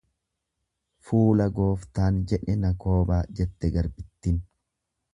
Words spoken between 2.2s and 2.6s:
jedhe